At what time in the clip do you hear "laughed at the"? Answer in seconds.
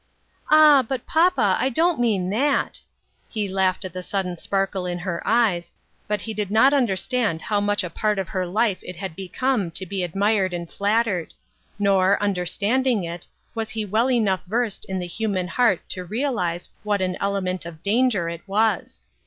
3.47-4.01